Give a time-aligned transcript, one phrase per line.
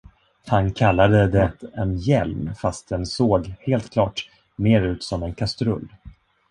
[0.47, 5.87] Han kallade det en hjälm, fast den såg, helt klart, mer ut som en kastrull.